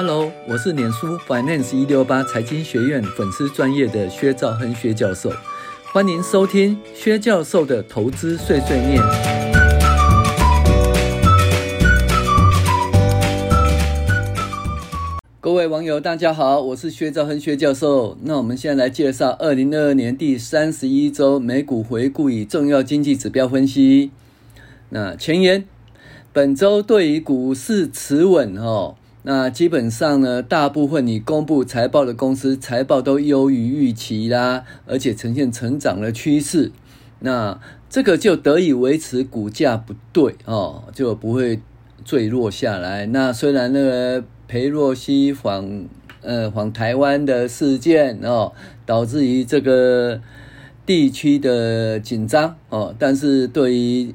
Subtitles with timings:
[0.00, 5.28] Hello，我是脸书 Finance 一六八财经学院粉丝专业的薛兆亨薛教授，
[5.92, 9.02] 欢迎收听薛教授的投资碎碎念。
[15.40, 18.16] 各位网友，大家好，我是薛兆亨薛教授。
[18.22, 24.12] 那我们现在来介绍二零二二年第三十一周美股回顾与重要经济指标分析。
[24.90, 25.64] 那前言，
[26.32, 28.94] 本周对于股市持稳哦。
[29.22, 36.72] 那基本上呢，大部分你公布财报的公司财报都优于预期啦，而且呈现成长的趋势。
[37.20, 41.60] 那这个就得以维持股价不对哦，就不会
[42.04, 43.06] 坠落下来。
[43.06, 45.84] 那虽然那个裴洛西访
[46.22, 48.52] 呃访台湾的事件哦，
[48.86, 50.20] 导致于这个
[50.86, 54.14] 地区的紧张哦，但是对于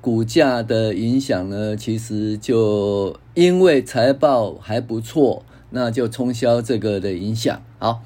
[0.00, 7.62] 股价的影响呢，其实就因为财报还不错，那就冲销这个的影响。
[7.78, 8.02] 好，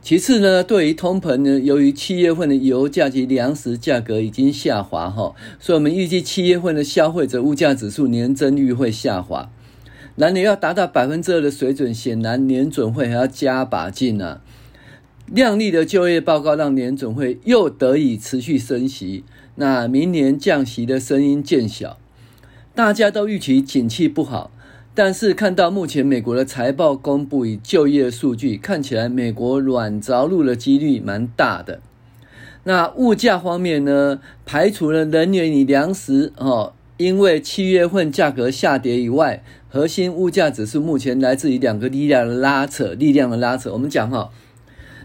[0.00, 9.50] 其次呢，对于通膨呢，由于七月份的油价及粮食价格已经下滑哈，所以我们预计七月份的消费者物价指数年增率会下滑。
[10.16, 14.40] 然而要达到百分之二的水准，显然年准会还要加把劲啊。
[15.26, 19.24] 亮丽的就业报告让年准会又得以持续升息。
[19.60, 21.98] 那明年降息的声音渐小，
[22.76, 24.52] 大家都预期景气不好，
[24.94, 31.80] 但是看到目前美国的财报公布与就业数据，看起来美国软着陆的几率蛮大的。
[32.62, 43.72] 那物价方面呢，排除了能源与粮食哦，因为七月份价格下跌以外，核心物价指数目前来自于两个力量的拉扯，力量的拉扯。
[43.72, 44.30] 我们讲哈。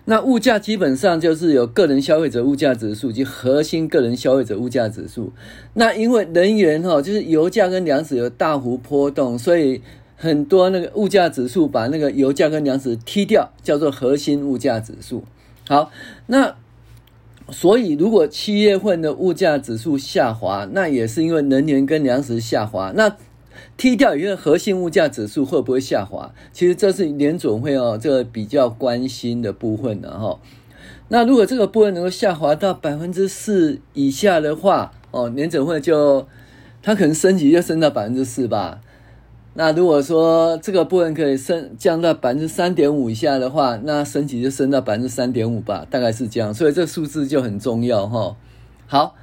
[0.06, 5.32] 那物价基本上就是有个人消费者物价指数及核心个人消费者物价指数。
[5.76, 9.82] 那因为能源哈，就是油价跟粮食有大幅波动，所以
[10.18, 15.24] 很多那个物价指数把那个油价跟粮食踢掉，叫做核心物价指数。
[15.68, 15.90] 好，
[16.28, 16.56] 那
[17.50, 22.92] 所以如果七月份的物价指数下滑，那也是因为能源跟粮食下滑。
[22.96, 23.16] 那
[23.76, 26.32] 踢掉一个核心物价指数会不会下滑？
[26.52, 30.40] 其实这是联准会哦，这个比较关心的部分的哈。
[31.10, 36.28] 那如果这个部分能够下滑到百分之四以下的话，哦，联准会就
[36.82, 38.80] 它可能升级就升到百分之四吧。
[39.56, 46.54] 那如果说这个部分可以升降到百分之三点五以下的话，那升级就升到百分之三点五吧，大概是这样。
[46.54, 48.36] 所以这数字就很重要哈。
[48.88, 49.16] 好。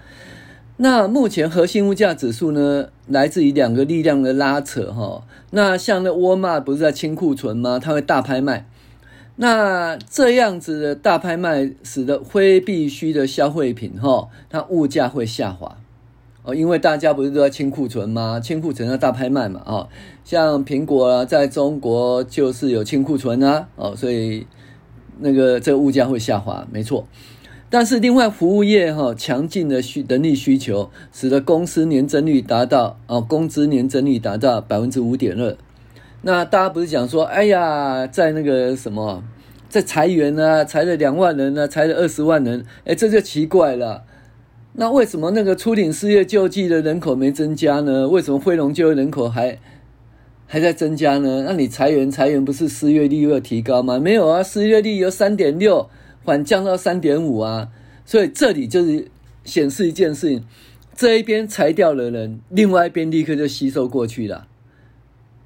[0.82, 5.22] 那目前核心物价指数呢，来自于两个力量的拉扯哈。
[5.50, 7.78] 那像那沃尔玛不是在清库存吗？
[7.78, 8.66] 它会大拍卖。
[9.36, 15.76] 那这样子的大拍卖，使得非必需的消费品哈，它物价会下滑
[16.44, 16.54] 哦。
[16.54, 18.40] 因为大家不是都在清库存吗？
[18.40, 19.86] 清库存要大拍卖嘛啊。
[20.24, 24.46] 像苹果啊，在中国就是有清库存啊哦，所以
[25.18, 27.06] 那个这个物价会下滑，没错。
[27.72, 35.56] 但是另外服务业哈强劲的需人力需求，使得公司年增率达到哦，工资年增率达到百分之五点二。
[36.22, 39.22] 那大家不是讲说，哎呀，在那个什么，
[39.68, 44.02] 在裁员啊，裁了两万人啊，裁了二十万人，哎，这就奇怪了。
[44.72, 48.08] 那为什么那个初领失业救济的人口没增加呢？
[48.08, 49.58] 为什么非农就业人口还
[50.48, 51.44] 还在增加呢？
[51.46, 54.00] 那你裁员裁员不是失业率又要提高吗？
[54.00, 55.88] 没有啊，失业率有三点六。
[56.24, 57.68] 缓降到三点五啊，
[58.04, 59.08] 所以这里就是
[59.44, 60.44] 显示一件事情：
[60.94, 64.46] 这一边裁掉了人，另外一边立刻就吸收过去了。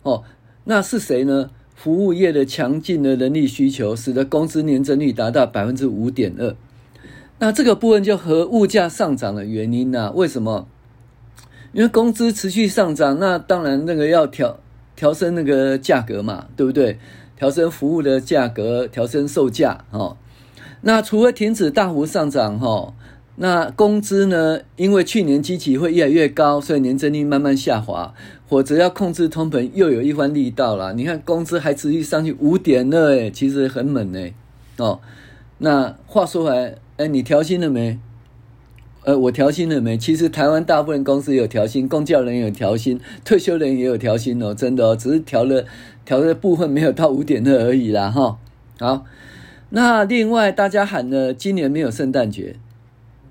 [0.03, 0.25] 哦，
[0.65, 1.51] 那是谁呢？
[1.75, 6.55] 服务业的强劲的人力需求，使得工资年增率达到百分之五点二。
[7.41, 10.13] 那这个部分就和物价上涨的原因呢？
[10.15, 10.69] 为什么？
[11.73, 14.61] 因为工资持续上涨，那当然那个要调
[14.95, 16.99] 调升那个价格嘛，对不对？
[17.37, 20.17] 调升服务的价格，调升售价，哦。
[20.87, 22.93] 那除了停止大幅上涨哈，
[23.37, 24.61] 那工资呢？
[24.77, 28.13] 因为去年基期会越来越高，所以年增率慢慢下滑。
[28.47, 30.93] 否则要控制通膨，又有一番力道了。
[30.93, 34.35] 你看工资还持续上去五点二，哎，其实很猛哎。
[34.77, 35.01] 哦，
[35.59, 37.99] 那话说回来，哎，你调薪了没？
[39.05, 39.97] 呃，我调薪了没？
[39.97, 45.65] 其实台湾大部分公司有调薪，公教人有调薪，退休人也有调薪哦，真的哦，只是调了
[46.05, 48.39] 调的部分没有到五点二而已啦哈。
[48.79, 49.07] 好。
[49.77, 52.55] 那另外，大家喊了今年没有圣诞节，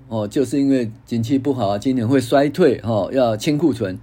[0.08, 3.98] 哦，就是因为景气不好，今年会衰退，哦，要清库存。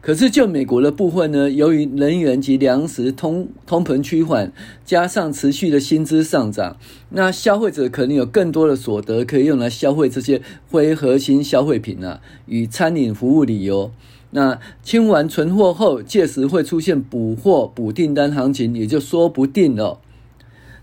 [0.00, 4.50] 可是就美国的部分呢，由于能源及粮食通通膨趋缓，
[4.86, 6.78] 加上持续的薪资上涨，
[7.10, 13.92] 那消费者可能有更多的所得可以用来消费这些非核心消费品啊，与餐饮服务旅游。
[14.30, 20.00] 那清完存货后，届时会出现补货补订单行情，也就说不定了。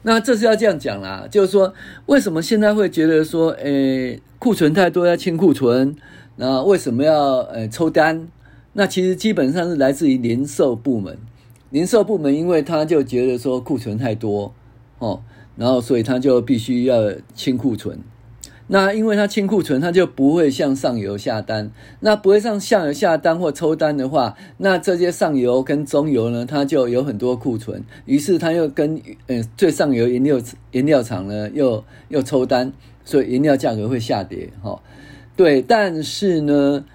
[0.03, 1.73] 那这是要这样讲啦，就是说，
[2.05, 5.95] 为什么现在会觉得说，诶，库存太多要清库存？
[6.37, 8.27] 那为什么要诶抽单？
[8.73, 11.17] 那其实基本上是来自于零售部门，
[11.69, 14.53] 零售部门因为他就觉得说库存太多
[14.99, 15.21] 哦，
[15.57, 17.99] 然后所以他就必须要清库存。
[18.71, 21.71] 那因为它清库存，它就不会向上游下单。
[22.01, 27.83] 那不会向上游下单或抽单的话，那这些上游跟中游呢，它就有很多库存。
[28.05, 30.39] 于是它又跟呃最上游原料
[30.71, 32.71] 原料厂呢又又抽单，
[33.03, 34.47] 所以原料价格会下跌。
[34.61, 34.79] 哈，
[35.35, 35.63] 对。
[35.63, 36.85] 但是呢，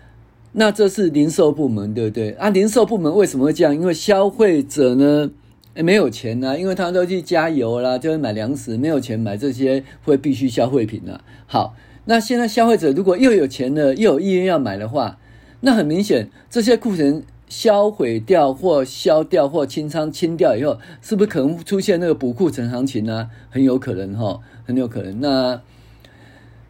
[0.52, 2.30] 那这是零售部门，对不对？
[2.38, 3.74] 啊，零售部门为什么会这样？
[3.74, 5.28] 因为消费者呢，
[5.74, 11.24] 诶没有钱呐、因为他都去加油啦，就是买粮食，没有钱买这些会必需消费品了、啊。
[11.46, 15.18] 好，那现在消费者如果又有钱了，又有意愿要买的话，
[15.60, 25.20] 那很明显，这些库存销毁掉或销掉或清仓清掉以后，是不是可能出现那个补库存行情呢、很有可能哈，很有可能。
[25.20, 25.60] 那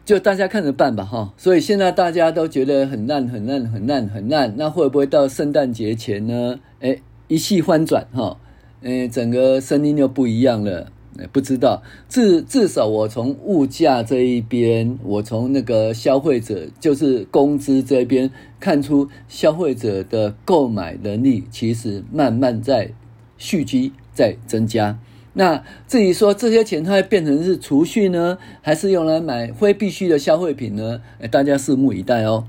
[0.03, 1.31] 就大家看着办吧哈。
[1.37, 6.59] 所以现在大家都觉得很烂、很烂、很烂、很烂，那会不会到圣诞节前呢？
[6.79, 8.37] 诶，一气翻转哈。
[8.85, 10.91] 诶，整个声音又不一样了。
[11.31, 18.29] 不知道，至至少我从物价这一边，我从那个消费者，就是工资这边
[18.59, 22.91] 看出，消费者的购买能力其实慢慢在
[23.39, 24.99] 蓄积，在增加。
[25.33, 31.01] 那至于说这些钱它会变成是储蓄呢，还是用来买非必需的消费品呢？
[31.31, 32.45] 大家拭目以待哦。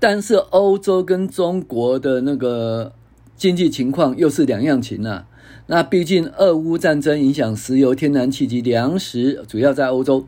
[0.00, 2.92] 但是欧洲跟中国的那个。
[3.36, 5.26] 经济情况又是两样情啊。
[5.66, 10.26] 那毕竟俄乌战争影响石油、天然气及粮食，主要在欧洲。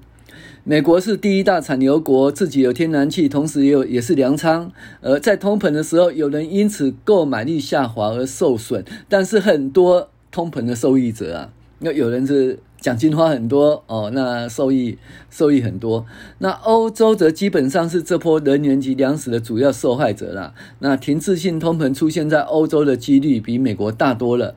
[0.65, 4.73] 美国是第一大产油国，自己有天然气，同时也有也是粮仓。
[5.01, 12.59] 而在通膨的时候，有人因此购买力下滑而受损，但是很多通膨的受益者啊，那有人是。
[12.87, 14.97] 奖金花很多哦，那受益
[15.29, 16.07] 受益很多。
[16.39, 20.55] 那欧洲则基本上是这波能源及粮食的主要受害者啦。
[20.79, 24.55] 那停滞性通膨出现在欧洲的几率比美国大多了。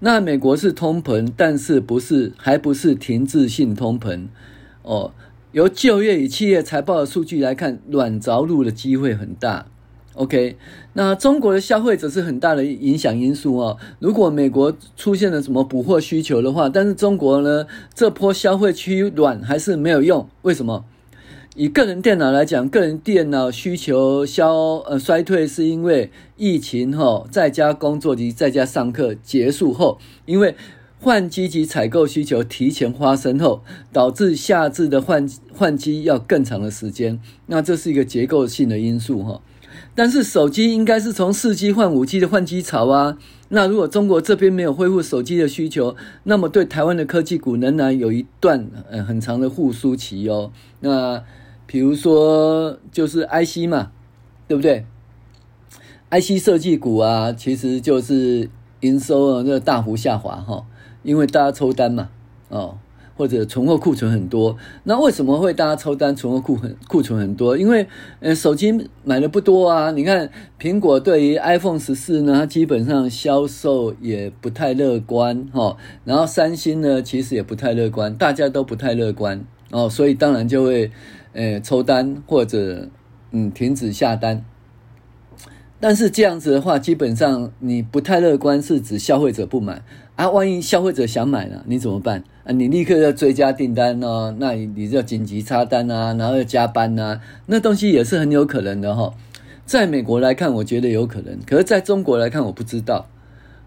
[0.00, 4.26] 那美国是通膨，但是不是还不是停滞性通膨
[4.82, 5.12] 哦。
[5.52, 9.66] 由就业与企业财报的数据来看，软着陆的机会很大。
[10.20, 10.58] OK，
[10.92, 13.78] 那中国的消费者是很大的影响因素哦。
[14.00, 20.28] 如果美国出现了什么补货需求的话，但是中国呢，这波消费趋软还是没有用。
[20.42, 20.84] 为什么？
[21.56, 24.54] 以个人电脑来讲，个人电脑需求消
[24.86, 30.54] 呃衰退，是因为疫情后在家工作及在家上课结束后，因为
[31.00, 37.18] 换机及采购需求提前发生后，导致下次的换换机要更长的时间。
[37.46, 39.40] 那这是一个结构性的因素哈。
[39.94, 43.18] 但是手机应该是从四 G 换五 G 的换机潮啊，
[43.48, 50.52] 那如果中国这边没有恢复手机的需求，那么对台湾的科技股仍然有一段呃很长的复苏期哦。
[50.80, 51.22] 那
[51.66, 53.92] 比如说就是 IC 嘛，
[54.48, 54.84] 对不对
[56.10, 58.48] ？IC 设计股啊，其实就是
[58.80, 60.64] 营收啊，那个大幅下滑哈，
[61.02, 62.08] 因为大家抽单嘛，
[62.48, 62.78] 哦。
[63.20, 67.54] 或者存货库存很多，那为什么会大家抽单存货库很库存很多？
[67.54, 67.86] 因为
[68.20, 69.90] 呃手机买的不多啊。
[69.90, 75.76] 你看苹果对于 iPhone 十四呢，它基本上销售也不太乐观哈。
[76.06, 80.90] 然后三星呢，其实也不太乐观，大家都不太乐观哦，所以当然就会
[81.34, 82.88] 呃抽单或者
[83.32, 84.42] 嗯停止下单。
[85.80, 89.82] 但是这样子的话，基本上你不太乐观，是指消费者不买。
[90.14, 92.52] 啊，万一消费者想买了，你怎么办啊？
[92.52, 99.14] 你立刻要追加订单哦，那你你就要紧急插单啊，然后要加班啊，那东西也是很有可能的哈。
[99.64, 103.06] 在美国来看，我觉得有可能，可是在中国来看，我不知道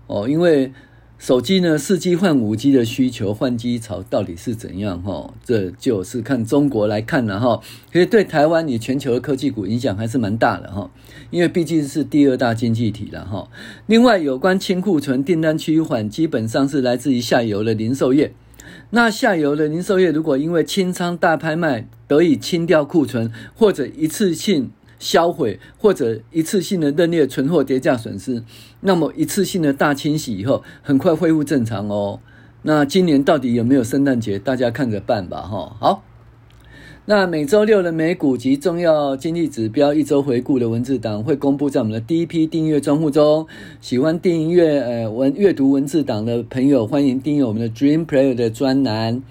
[0.08, 0.72] 哦，因为。
[1.20, 5.02] 手机呢，四 G 换五 G 的需求换机潮到底是怎样？
[5.04, 7.62] 哈，这就是看中国来看了哈。
[7.94, 10.92] 其实对台湾与全球的科技股影响还是蛮大的哈，
[11.34, 13.50] 因为毕竟是第二大经济体了哈。
[13.88, 18.34] 另外，有关清库存、订单趋缓，基本上是来自于下游的零售业。
[18.92, 24.72] 那下游的零售业如果因为清仓大拍卖得以清掉库存，或者一次性。
[25.00, 28.42] 销毁或者一次性的认列存货跌价损失，
[28.80, 32.22] 那么一次性的大清洗以后，很快恢复正常哦。
[32.62, 34.40] 那今年到底有没有圣诞节？
[34.40, 35.76] 大家看着办吧，哈。
[35.78, 36.06] 好，
[37.06, 43.46] 那每周六的美股及重要经济指标一周回顾的文字档会公布在我们的第一批订阅专户中。
[43.82, 49.22] 喜欢订阅呃文阅读文字档的朋友，欢迎订阅我们的 Dream Player 的专栏。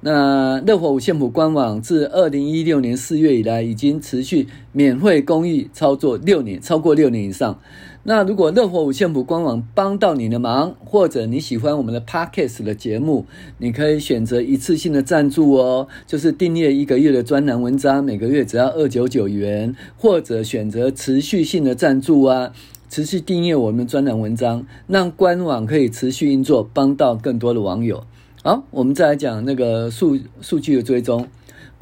[0.00, 7.60] 那热火五线谱官网自二零一六年四月以来，已经持续免费公益操作六年，超过六年以上。
[8.04, 13.26] 那如果乐活五线谱官网帮到你的忙，或者你喜欢我们的 Podcast 的节目，
[13.58, 22.52] 你可以选择一次性的赞助哦，就是订阅一个月的专栏文章，每个月只要二九九元，或者选择持续性的赞助啊，
[22.90, 28.02] 持续订阅我们的专栏文章，让官网可以持续运作，帮到更多的网友。
[28.42, 31.28] 好，我们再来讲那个数数据的追踪。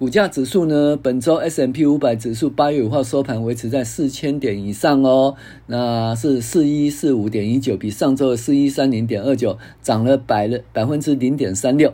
[0.00, 5.34] 股价指数呢，本周 S&P 五百指数八月五号收盘维持在四千点以上哦，
[5.66, 11.92] 那是四一四五点一九，比上周的四一三零点二九涨了百了百分之零点三六。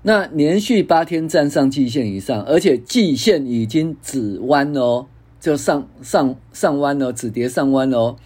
[0.00, 5.04] 那连续八天站上季线以上，而且季线已经止弯哦，
[5.38, 8.16] 就上上上弯了，止跌上弯哦。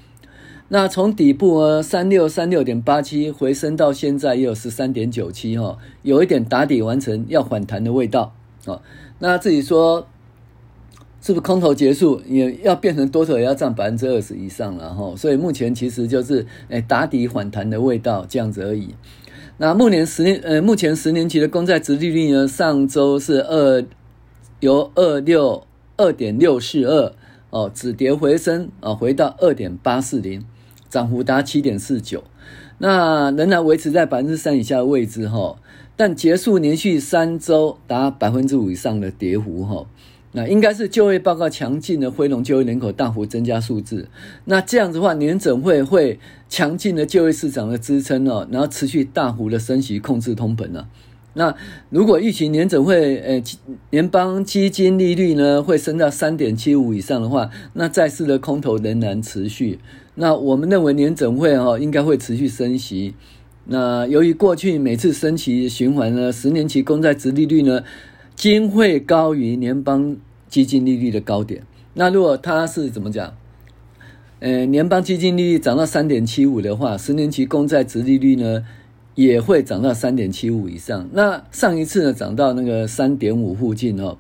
[0.69, 8.37] 那从底部呢，三六三六点八七回升到现在也有十三点九七哈，有一点打底完成要反弹的味道。
[9.19, 10.07] 那自己说
[11.21, 12.21] 是不是空头结束？
[12.27, 15.15] 也要变成多头，也要占百分之二十以上了哈。
[15.17, 18.95] 所以目前其实就是诶打底反弹的味道这样子而已。
[19.59, 23.85] 那目前十年呃，目前十年期的公债殖利率呢，上周是二
[24.61, 25.67] 由二六
[25.99, 27.13] 二点六四二
[27.51, 30.47] 哦止跌回升啊，回到二点八四零，
[30.89, 32.25] 涨幅达七点四九。
[32.79, 35.59] 那仍然维持在百分之三以下的位置哈。
[36.01, 39.87] 但结束连续三周达百分之五以上的跌幅，哈，
[40.33, 44.09] 那应该是就业报告强劲的非农就业人口大幅增加数字。
[44.47, 50.87] 那这样子的话，年准会会强劲的就业市场的支撑哦，然后持续大幅的升息控制通膨呢。
[51.35, 51.55] 那
[51.91, 53.43] 如果预期年准会呃
[53.91, 59.79] 联邦基金利率呢会升到三点七五以上的话，那债市的空头仍然持续。
[60.15, 63.15] 那我们认为年准会哈应该会持续升息。
[63.73, 67.85] 那由于过去每次升息循环呢，十年期公债殖利率呢，
[68.35, 70.17] 均会高于联邦
[70.49, 71.63] 基金利率的高点。
[71.95, 73.33] 那如果它是怎么讲？
[74.41, 78.65] 呃，联邦基金利率涨到三点七五的话，十年期公债殖利率呢
[79.15, 81.09] 也会涨到三点七五以上。
[81.13, 84.19] 那上一次呢涨到那个三点五附近哦。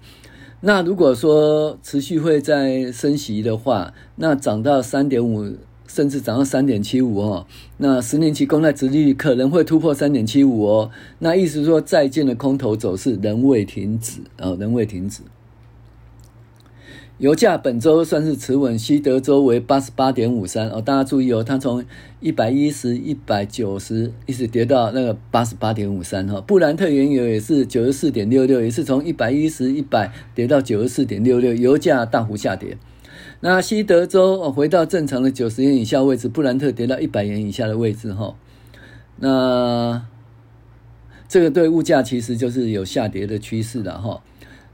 [0.61, 5.57] 那如果说持续会再升息的话，那涨到三点五。
[5.92, 7.47] 甚至涨到三点七五哦，
[7.78, 15.23] 那十年期公债殖利率可能会突破三点七五哦，那意思说债券的空头走势仍未停止啊，仍未停止。
[17.18, 21.85] 油价本周算是持稳，西德州为八十八点五三哦，大家注意哦，它从
[22.20, 26.40] 一百一十、一百九十一直跌到那个八十八点五三哈。
[26.40, 32.78] 布兰特原油也是九十四点六六，也是从一百一十、一百跌到九十四点六六，油价大幅下跌。
[33.41, 38.35] 那西德州回到正常的九十元以下位置，布兰特跌到一百元以下的位置哈。
[39.17, 40.07] 那
[41.29, 44.23] 这个对物价其实就是有下跌的趋势的哈。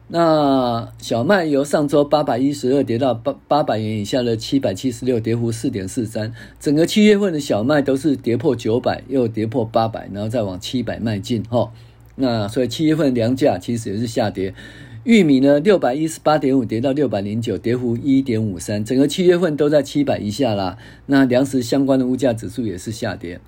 [0.08, 6.32] 那小麦由上周八百一十二跌到八八百元以下的七百七十六，跌幅四点四三。
[6.60, 11.72] 整个七月份的小麦都是跌破九百，又跌破八百，然后再往七百迈进哈。
[12.14, 14.54] 那所以七月份粮价其实也是下跌。
[15.06, 20.76] 玉米呢，六百一十八点五跌到六百零九，跌幅一点五三，整个七月份都在七百以下啦。
[21.06, 23.40] 那粮食相关的物价指数也是下跌。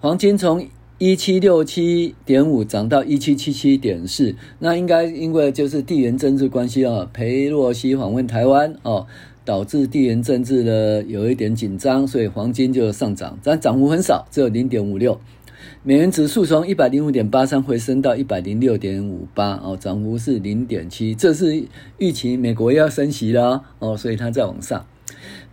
[0.00, 0.66] 黄金从
[0.98, 9.06] 一七六七点五涨到一七七七点四，那应该因为就是地缘政治关系啊，裴洛西访问台湾哦，
[9.46, 15.18] 导致地缘政治的有一点紧张，所以黄金就上涨，但涨幅很少，只有零点五六。
[15.82, 21.64] 美元指数从一百零五点八三回升到一百零六点五八，哦，涨幅是零点七，这是
[21.98, 24.86] 预期美国要升息了哦，所以它在往上。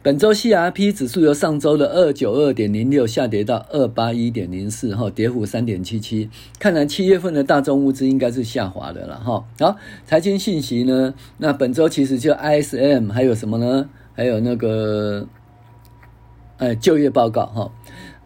[0.04, 6.30] 本周 CRP 指数由上周的二九二点零六下跌到二八一点零四，哈，跌幅三点七七。
[6.60, 9.44] 看来七月份的大宗物资应该是下滑的了，哈。
[9.60, 11.16] 好，财经信息呢？
[11.40, 13.90] 那本周其实就 ISM 还有什么呢？
[14.14, 15.28] 还有那个，
[16.58, 17.72] 哎，就业报告，哈。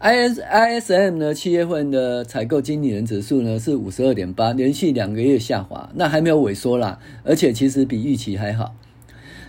[0.02, 8.74] I S I S M 呢，七月份的采购经理人指数呢是五十二点八，连续两个月下滑，那还没有萎缩啦，而且其实比预期还好。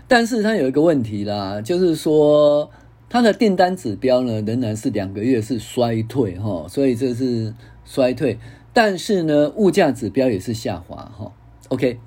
[0.10, 2.70] 但是它有一个问题啦，就是说
[3.08, 7.54] 它的订单指标呢仍然是两个月是衰退哈，所以这是
[7.86, 8.38] 衰退。
[8.74, 11.32] 但是呢，物价指标也是下滑哈。
[11.70, 11.98] OK，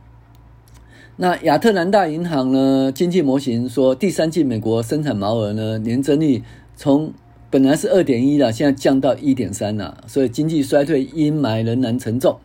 [1.17, 6.43] 那亚特兰大银行呢经济模型说，第三季美国生产毛额呢年增率
[6.77, 7.15] 从
[7.55, 12.41] 本来是二点一了，现在降到一点三了，所以经济衰退阴霾仍然沉重。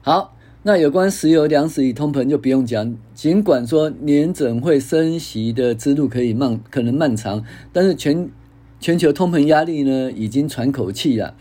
[0.00, 2.96] 好，那有关石油、粮食与通膨就不用讲。
[3.16, 8.30] 尽管说年准会升息的之路可以漫可能漫长，但是全
[8.78, 11.34] 全球通膨压力呢已经喘口气了。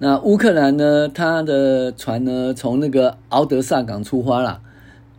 [0.00, 4.60] 那乌克兰呢，它的船呢从那个敖德萨港出发了，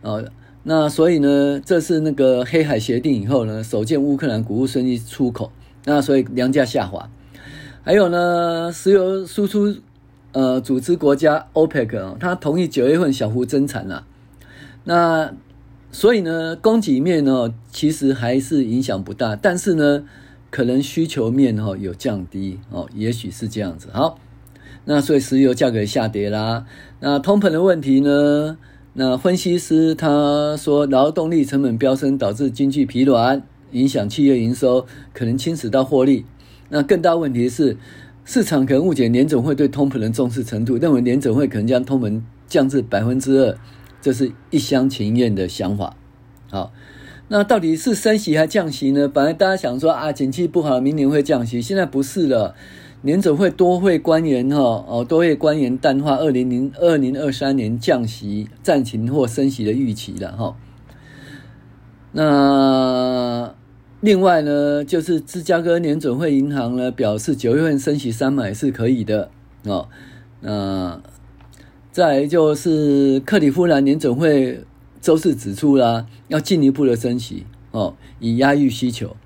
[0.02, 0.22] 哦，
[0.64, 5.50] 那所以呢，这是那个黑海协定以后呢，首见乌克兰谷物顺利出口，
[5.84, 7.08] 那所以粮价下滑。
[7.82, 9.76] 还有呢，石油输出
[10.32, 14.06] 呃组织国家 OPEC 哦，它同意九月份小幅增产了，
[14.84, 15.32] 那
[15.90, 20.04] 所以呢，供给面呢其实还是影响不大，但是呢，
[20.50, 23.88] 可能需求面哈有降低哦，也许是这样子。
[23.92, 24.18] 好。
[24.86, 26.66] 那所以石油价格下跌啦。
[27.00, 28.58] 那通膨的问题呢？
[28.92, 33.42] 那分析师他说，劳动力成本飙升导致经济疲软，
[33.74, 36.24] 影响企业营收，可能侵蚀到获利。
[36.70, 37.76] 那更大问题是，
[38.24, 43.58] 市场可能误解联总会对通膨的重视程度，认为联总会可能将通膨降至百分之二，
[44.00, 45.96] 这是一厢情愿的想法。
[46.50, 46.72] 好，
[47.28, 49.06] 那到底是升息还降息呢？
[49.06, 52.54] 本来大家想说啊，景气不好，明年会降息，现在不是了。
[53.02, 54.56] 联总会多会官员哈
[54.88, 60.56] 哦，多会官员淡化二零零二零二三年降息暂停或升息的预期了哈。
[62.12, 63.54] 那
[64.04, 69.30] 另外呢，就是芝加哥联准会银行呢表示，九月份升息三码也是可以的
[69.62, 69.88] 哦。
[70.40, 71.00] 那
[71.90, 74.62] 再来就是克里夫兰联准会
[75.00, 79.16] 周四指出啦，要进一步的升息哦，以压抑需求。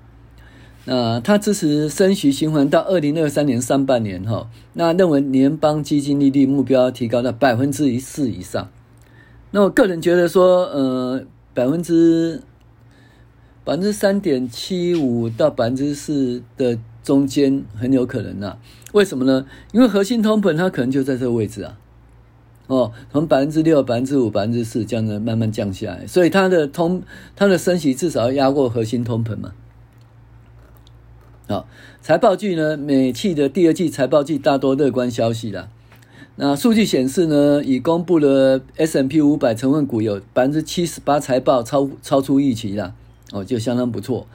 [0.85, 8.69] 那他支持升息循环到二零二三年上半年哈，那认为联邦基金利率目标提高到百分之一四以上。
[9.51, 11.21] 那我个人觉得说，呃，
[11.53, 12.41] 百分之
[13.69, 18.57] 百分之三点七五到百分之四的中间很有可能呐。
[18.93, 19.45] 为什么呢？
[19.71, 21.77] 因为核心通膨它可能就在这个位置啊。
[22.65, 27.03] 哦，从百分之六、百分之五、百分之四这样子慢慢降下来，所以它的通
[27.35, 29.53] 它的升息至少要压过核心通膨嘛。
[31.47, 31.67] 好，
[32.01, 35.69] 财报季呢，美企的第二季财报季大多乐观消息啦。
[36.37, 42.95] 那数据显示呢，已公布了 S M P 五百成分股有百分之七十八财报超超出预期啦，
[43.31, 44.27] 哦，就相当不错。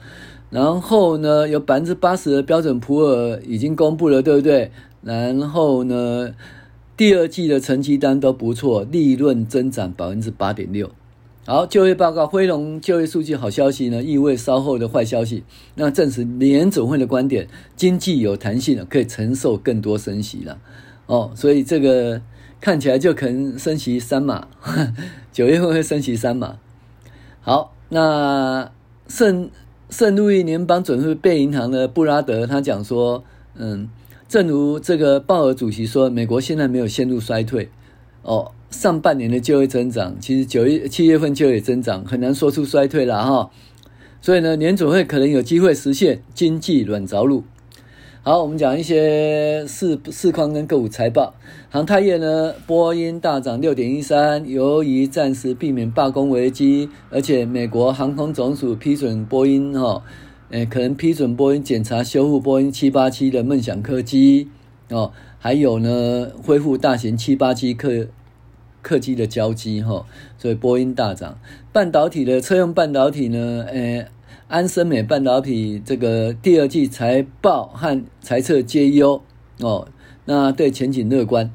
[0.49, 4.71] 然后呢，有百分之八十的标准普尔已经公布了，对不对？
[5.01, 6.33] 然后呢，
[6.95, 10.89] 第二季的成绩单都不错，利润增长百分之八点六。
[11.47, 15.43] 好，就业报告，非农就业数据好消息呢，意味稍后的坏消息，
[15.75, 20.57] 那证实联总会的观点，经济有弹性了，可以承受更多升息了。
[21.05, 22.19] 哦，所以这个
[22.59, 24.47] 看起来就可能升息三码，
[25.31, 26.57] 九月份会升息三码。
[27.41, 28.71] 好，那
[29.07, 29.49] 圣
[29.89, 33.23] 圣路易联邦准备银行的布拉德他讲说，
[33.55, 33.89] 嗯，
[34.27, 37.69] 正如这个鲍尔主席说，美国现在没有陷入衰退。
[38.23, 38.51] 哦。
[38.71, 43.49] 上半年的就业增长，其实九月、七月份就业增长很难说出衰退了哈，
[44.19, 47.45] 所以呢，年准会可能有机会实现经济软着陆。
[48.27, 51.35] 好，我们讲一些市市况跟个股财报。
[51.69, 60.01] 航太业呢，波音大涨六点一三，由于暂时避免罢工危机，而且美国航空总署批准波音哈，
[60.49, 64.49] 诶，可能批准波音检查修复波音七八七的梦想客机
[64.89, 68.07] 哦，还有呢，恢复大型七八七客。
[68.81, 70.05] 客机的交机哈，
[70.37, 71.39] 所以波音大涨。
[71.73, 74.05] 半导体的车用半导体呢，呃，
[74.47, 79.21] 安森美半导体这个第二季财报和财测皆优
[79.59, 79.87] 哦，
[80.25, 81.51] 那对前景乐观。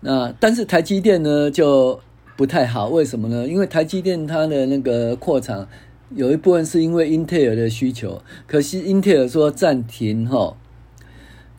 [0.00, 2.00] 那但是台积电呢就
[2.36, 3.46] 不太好，为什么呢？
[3.46, 5.68] 因为台积电它的那个扩厂
[6.10, 10.56] 有一部分是因为英特尔的需求，可惜英特尔说暂停哈，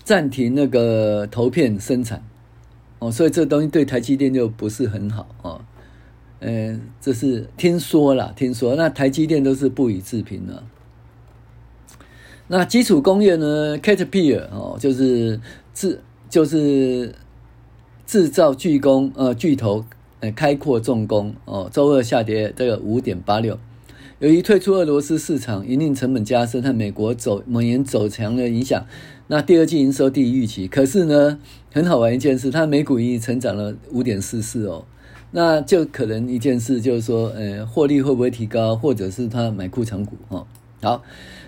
[0.03, 2.23] 暂停那个投片生产。
[2.99, 5.62] 哦，所以这东西对台积电就不是很好哦。
[6.45, 10.63] 嗯，这是听说啦，听说那台积电都是不予置评了。
[12.47, 15.39] 那基础工业呢？Caterpillar 哦，就是
[15.73, 17.15] 制就是
[18.06, 19.86] 制造巨工呃巨头
[20.19, 23.58] 呃开阔重工哦，周二下跌这个五点八六。
[24.19, 28.86] 由于退出俄罗斯市场，营运成本加深，和美国走美元走强的影响，
[29.27, 30.67] 那第二季营收低于预期。
[30.67, 31.39] 可是呢，
[31.71, 34.86] 很好玩一件事，它每股盈余成长了五点四四哦，
[35.35, 40.45] 那就可能一件事就是说，呃，获利会不会提高，或者是他买库藏股哦。
[40.79, 41.01] 好，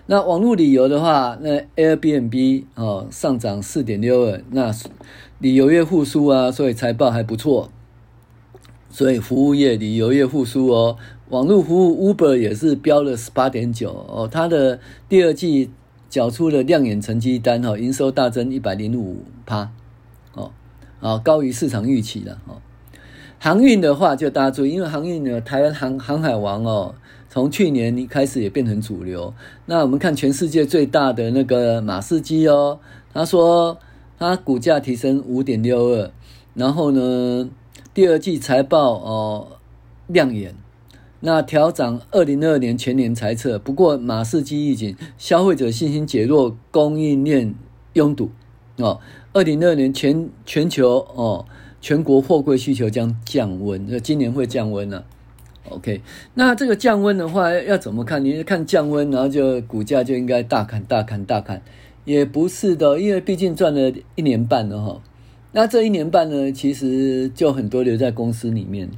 [0.08, 4.74] 那网络旅游的话，那 Airbnb 哦上涨四点六二，那
[5.38, 7.70] 旅游业复苏啊，所以财报还不错，
[8.90, 10.98] 所以服务业、旅游业复苏哦。
[11.30, 15.70] 网络服务 Uber 也是飙了十八点九哦，它的第二季
[16.10, 19.70] 缴出了亮眼成绩单哈，营收大增一百零五趴
[20.34, 20.52] 哦，
[21.02, 22.58] 啊高于市场预期了哦。
[23.46, 26.96] 航运的话就大家注意，因为航运呢，台湾航航海王哦，
[27.30, 29.32] 从去年一开始也变成主流。
[29.68, 32.80] 那我们看全世界最大的那个马士基哦，
[33.14, 33.78] 他说
[34.18, 36.12] 它股价提升五点六二，
[36.56, 37.48] 然后呢，
[37.94, 39.48] 第二季财报哦
[40.08, 40.56] 亮眼，
[41.20, 43.60] 那调涨二零二二年全年财测。
[43.60, 47.54] 不过马士基预警，消费者信心减弱，供应链
[47.94, 48.32] 拥堵
[48.78, 49.00] 哦。
[49.34, 51.46] 二零二二年全全球哦
[51.86, 55.06] 全国货柜需求将降温，那今年会降温了，
[55.66, 55.70] 啊。
[55.70, 56.02] OK，
[56.34, 58.26] 那这个降温的话要怎么看？
[58.26, 61.62] 你看降温，然后就股价就应该大砍大砍大砍。
[62.04, 65.00] 也不是的，因为毕竟赚了一年半了哈。
[65.52, 68.90] 那这一年半呢，其实就很多留在公司里面，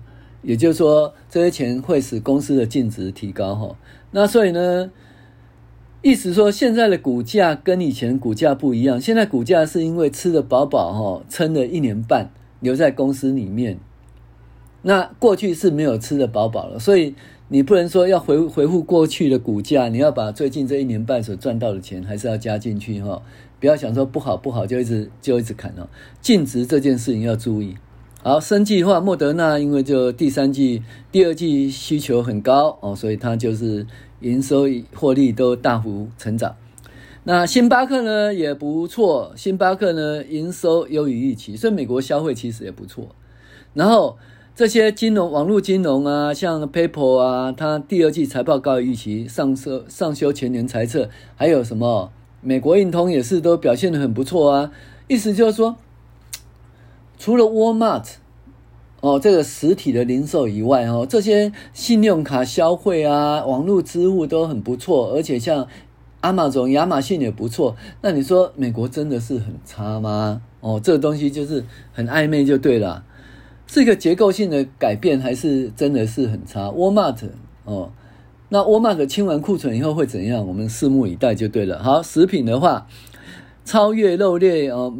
[0.42, 3.76] 也就是说，这些钱会使公司的净值提高哈。
[4.12, 4.90] 那所以呢，
[6.02, 13.80] 意思说现在的股价跟以前股价不一样，现在股价是因为吃得饱饱哈，撑了一年半留在公司里面。
[14.82, 17.16] 那过去是没有吃得饱饱了，所以。
[17.50, 23.22] 你不能说要回回复过去的股价，你要把最近这一年半所赚到的钱还是要加进去哈，
[23.62, 25.88] 不要想说不好不好就一直就一直砍哦，
[26.20, 27.76] 净值这件事情要注意。
[28.22, 33.88] 好，生计的话，莫德纳因为就第三季、第二季需求很高哦，所以它就是
[34.20, 36.54] 营收、获利都大幅成长。
[37.28, 43.10] 那星巴克呢也不错，星巴克呢营收优于预期，所以美国消费其实也不错。
[43.74, 44.18] 然后。
[44.56, 52.12] 这些金融、网络金融啊，像 PayPal 啊，它第二季财报高于预期，上修上修全年财测，还有什么？
[52.42, 54.72] 美国运通也是都表现得很不错啊。
[55.08, 55.76] 意思就是说，
[57.20, 58.16] 除了 Walmart
[59.02, 65.68] 哦，这个实体的零售以外哦，这些信用卡消费啊，网络支付都很不错，而且像
[66.22, 67.76] Amazon、亚马逊也不错。
[68.02, 70.42] 那你说美国真的是很差吗？
[70.62, 73.04] 哦，这个东西就是很暧昧就对了。
[73.68, 77.18] 是一个结构性的改变，还是真的是很差？Walmart
[77.66, 77.92] 哦，
[78.50, 80.48] 那 Walmart 清完库存以后会怎样？
[80.48, 81.84] 我们拭目以待就对了。
[81.84, 82.88] 好，食品的话，
[83.66, 84.98] 超越肉类哦，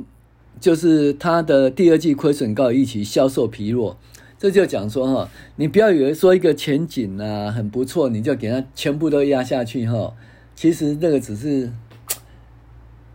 [0.60, 3.98] 就是它的第二季亏损高于预期，销售疲弱。
[4.38, 10.14] 这就讲说哈，你不要以为说一个前景啊很不错，你就给它全部都压下去哈。
[10.58, 11.72] 其实那个只是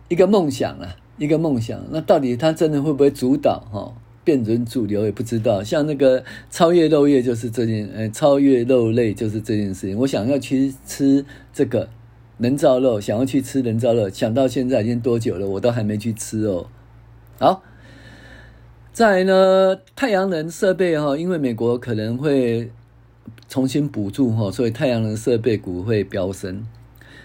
[0.07, 1.77] 一个梦想啊，一个梦想。
[1.91, 3.93] 那到底它真的会不会主导哈？
[4.23, 9.97] 变成主流也不知道，像那个超越肉业就是这件，呃，超越肉类就是这件事情。
[9.97, 11.89] 我想要去吃这个
[12.37, 16.67] 人造肉，想要去吃人造肉，想到现在已经多久了，我都还没去吃哦。
[17.37, 17.61] 好，
[18.93, 22.71] 再来呢，太阳能设备哈，因为美国可能会
[23.49, 26.65] 重新补助哈，所以太阳能设备股会飙升。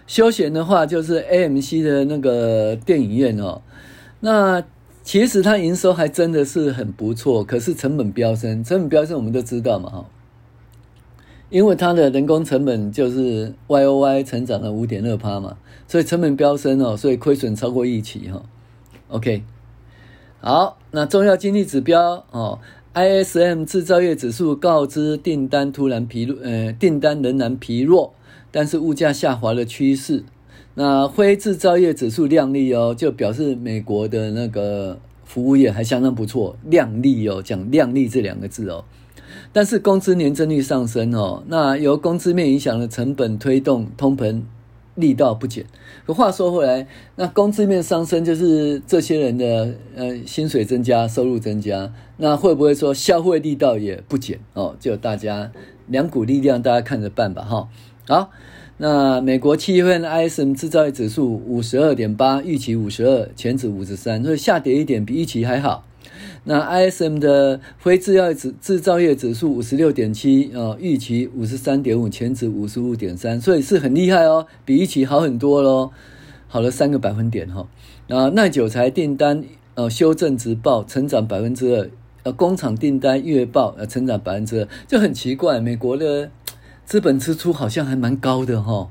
[0.08, 3.62] 休闲的话就是 AMC 的那个电影院哦，
[4.18, 4.64] 那。
[5.04, 10.06] 其实它营收还真的是很不错，可是成本飙升，成本飙升我们都知道嘛哈，
[11.48, 18.42] 因为它的人工成本就是 Y O Y 成长了五点二趴嘛，所以成本飙升哦，所以亏损超过预期哈。
[19.08, 19.44] OK，
[20.42, 22.58] 好，那重要经济指标哦
[22.92, 28.12] ，I S M 制造业指数告知订单突然疲弱，呃，订单仍然疲弱，
[28.58, 30.24] 但是物价下滑的趋势。
[30.74, 38.84] 那非制造业指数靓丽哦，就表示美国的那个服务业还相当不错，靓丽哦，讲靓丽这两个字哦。
[39.52, 44.42] 但是工资年增率上升哦，那由工资面影响的成本推动通膨
[44.96, 45.64] 力道不减。
[46.04, 54.74] 可话说回来，那工资面上升就是这些人的呃薪水增加，收入增加，那会不会说消费力道也不减哦？
[54.80, 55.52] 就大家
[55.86, 57.68] 两股力量，大家看着办吧哈。
[58.08, 58.30] 好。
[58.80, 65.84] 那美国七月份 ISM 制造业指数五十二点八，预期五十二，前值五十三，所以下跌一点，比预期还好。
[66.44, 75.90] 那 ISM 的非制造业指制造业指数五十六点七，哦，预期五十三点五，前值五十五点三，所以是很厉害哦，比预期好很多喽，
[76.46, 77.66] 好了三个百分点哈。
[78.06, 79.42] 那耐久材订单
[79.74, 81.90] 呃修正值报成长百分之二，
[82.22, 86.30] 呃工厂订单月报呃成长百分之二，就很奇怪，美国的。
[86.88, 88.88] 资本支出好像还蛮高的哈，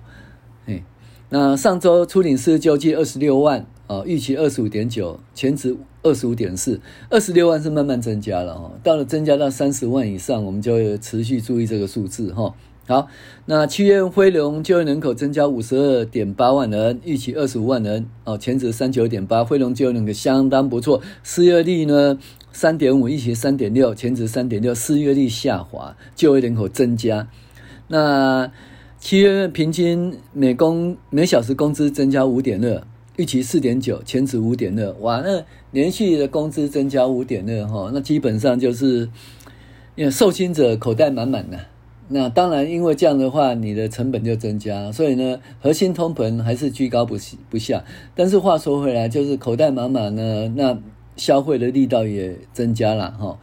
[0.67, 0.83] 哎，
[1.29, 6.79] 那上周初领失业救济二十六万啊，预期二十五点九，前值二十五点四，
[7.09, 12.53] 二十六万是慢慢增加了哈，到了增加到三十万以上，我们就会持续注意这个数字哈。
[12.85, 13.07] 好，
[13.47, 22.19] 那七月非农就业人口增加五十二点八万人，预期二十五万人哦，前值三九点八，非农就业人口相当不错，失业率呢
[22.51, 27.27] 三点五，预期三点六，前值三点六，失业率下滑，就业人口增加。
[27.87, 28.51] 那
[28.99, 32.83] 七月份平均每工每小时工资增加五点二，
[33.15, 34.91] 预期四点九，前值五点二。
[34.99, 39.09] 哇，那连续的工资增加五点二哈，那基本上就是
[39.95, 41.57] 因为受薪者口袋满满的
[42.09, 47.17] 那当然，因为这样的话，你的成本就增加，所以呢，核心通膨还是居高不
[47.49, 47.83] 不下。
[48.15, 50.77] 但是话说回来，就是口袋满满呢，那
[51.17, 53.37] 消费的力道也增加了哈。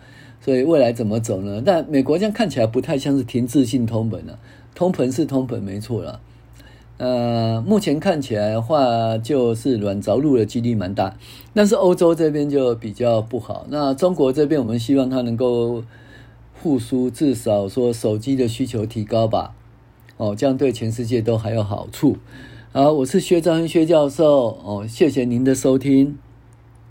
[0.44, 1.62] 所以未来怎么走呢？
[1.64, 4.38] 但美国这样看起来不太像是停滞性通膨了，
[4.74, 6.20] 通膨是通膨没错了。
[6.98, 11.16] 呃，目前看起来的话，就是软着陆的几率蛮大。
[11.54, 13.66] 但是欧洲这边就比较不好。
[13.70, 15.82] 那中国这边，我们希望它能够。
[16.62, 19.54] 复苏，至少说手机的需求提高吧，
[20.16, 22.16] 哦，这样对全世界都还有好处。
[22.72, 26.16] 好，我是薛兆亨薛教授，哦，谢谢您的收听。